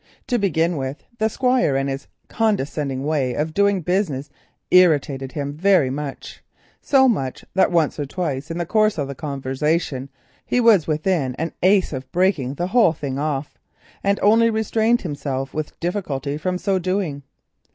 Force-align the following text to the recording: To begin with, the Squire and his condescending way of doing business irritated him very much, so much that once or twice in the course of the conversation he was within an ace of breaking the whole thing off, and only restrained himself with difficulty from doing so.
To 0.25 0.39
begin 0.39 0.77
with, 0.77 1.03
the 1.19 1.29
Squire 1.29 1.75
and 1.75 1.87
his 1.87 2.07
condescending 2.27 3.03
way 3.03 3.35
of 3.35 3.53
doing 3.53 3.81
business 3.81 4.31
irritated 4.71 5.33
him 5.33 5.53
very 5.53 5.91
much, 5.91 6.41
so 6.81 7.07
much 7.07 7.45
that 7.53 7.71
once 7.71 7.99
or 7.99 8.07
twice 8.07 8.49
in 8.49 8.57
the 8.57 8.65
course 8.65 8.97
of 8.97 9.07
the 9.07 9.13
conversation 9.13 10.09
he 10.43 10.59
was 10.59 10.87
within 10.87 11.35
an 11.35 11.53
ace 11.61 11.93
of 11.93 12.11
breaking 12.11 12.55
the 12.55 12.69
whole 12.73 12.93
thing 12.93 13.19
off, 13.19 13.59
and 14.03 14.19
only 14.23 14.49
restrained 14.49 15.01
himself 15.01 15.53
with 15.53 15.79
difficulty 15.79 16.35
from 16.35 16.57
doing 16.57 17.19
so. 17.21 17.27